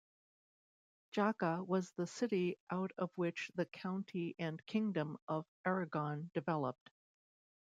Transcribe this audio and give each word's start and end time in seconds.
Jaca 1.15 1.63
was 1.63 1.91
the 1.91 2.07
city 2.07 2.57
out 2.71 2.91
of 2.97 3.11
which 3.17 3.51
the 3.53 3.67
County 3.67 4.33
and 4.39 4.65
Kingdom 4.65 5.19
of 5.27 5.45
Aragon 5.63 6.31
developed. 6.33 6.89